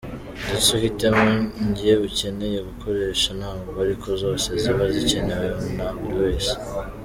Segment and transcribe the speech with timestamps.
[0.45, 1.23] Ndetse uhitemo
[1.69, 6.53] nke ukeneye gukoresha, ntabwo ariko zose ziba zikenewe na buri wese.